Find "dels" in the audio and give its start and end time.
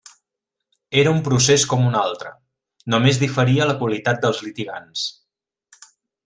4.25-4.41